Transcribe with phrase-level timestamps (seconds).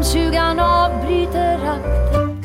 [0.00, 2.42] Dammsugaren avbryter akten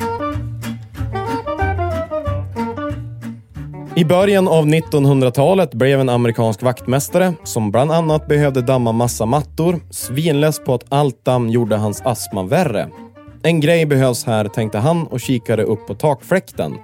[3.96, 9.80] I början av 1900-talet blev en amerikansk vaktmästare som bland annat behövde damma massa mattor
[9.90, 12.90] svinless på att allt damm gjorde hans astma värre.
[13.44, 16.78] En grej behövs här, tänkte han och kikade upp på takfläkten.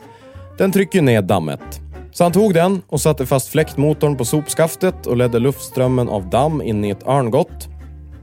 [0.58, 1.82] Den trycker ner dammet.
[2.12, 6.62] Så han tog den och satte fast fläktmotorn på sopskaftet och ledde luftströmmen av damm
[6.62, 7.71] in i ett örngott.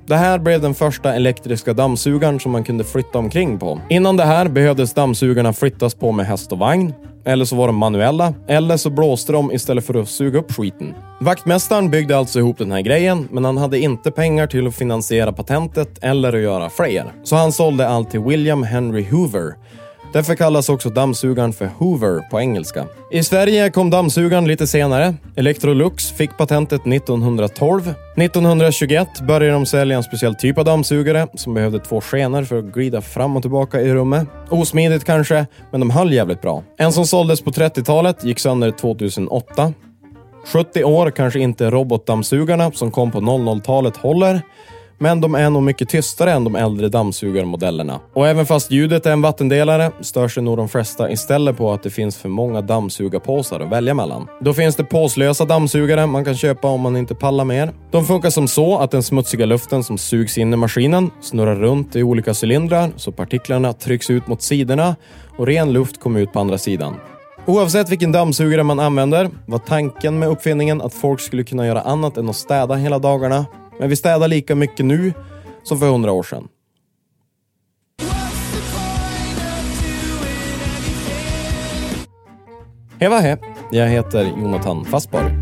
[0.09, 3.81] Det här blev den första elektriska dammsugaren som man kunde flytta omkring på.
[3.89, 6.95] Innan det här behövdes dammsugarna flyttas på med häst och vagn.
[7.25, 10.95] Eller så var de manuella, eller så blåste de istället för att suga upp skiten.
[11.21, 15.33] Vaktmästaren byggde alltså ihop den här grejen, men han hade inte pengar till att finansiera
[15.33, 17.05] patentet eller att göra fler.
[17.25, 19.55] Så han sålde allt till William Henry Hoover.
[20.13, 22.87] Därför kallas också dammsugaren för Hoover på engelska.
[23.11, 25.15] I Sverige kom dammsugaren lite senare.
[25.37, 27.95] Electrolux fick patentet 1912.
[28.17, 32.65] 1921 började de sälja en speciell typ av dammsugare som behövde två skenor för att
[32.65, 34.29] glida fram och tillbaka i rummet.
[34.51, 36.63] Osmidigt kanske, men de höll jävligt bra.
[36.79, 39.73] En som såldes på 30-talet gick sönder 2008.
[40.47, 44.43] 70 år kanske inte robotdammsugarna som kom på 00-talet håller,
[44.99, 48.01] men de är nog mycket tystare än de äldre dammsugarmodellerna.
[48.15, 51.83] Och även fast ljudet är en vattendelare stör sig nog de flesta istället på att
[51.83, 54.27] det finns för många dammsugarpåsar att välja mellan.
[54.41, 57.73] Då finns det påslösa dammsugare man kan köpa om man inte pallar mer.
[57.91, 61.97] De funkar som så att den smutsiga luften som sugs in i maskinen snurrar runt
[61.97, 64.97] i olika cylindrar så partiklarna trycks ut mot sidorna
[65.37, 66.95] och ren luft kommer ut på andra sidan.
[67.47, 72.17] Oavsett vilken dammsugare man använder var tanken med uppfinningen att folk skulle kunna göra annat
[72.17, 73.47] än att städa hela dagarna.
[73.79, 75.13] Men vi städar lika mycket nu
[75.63, 76.49] som för hundra år sedan.
[83.01, 83.39] Hej vad hej!
[83.71, 85.33] Jag heter Jonathan Fassborg.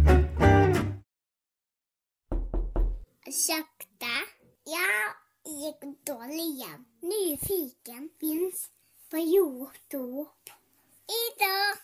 [3.27, 4.17] Ursäkta?
[4.65, 5.13] Jag
[5.53, 6.67] gick dåliga.
[7.03, 8.69] Nyfiken finns
[9.11, 10.31] på Youtube.
[11.09, 11.77] Idag!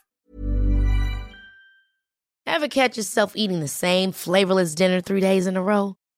[2.56, 5.94] Ever catch yourself eating the same flavorless dinner three days in a row?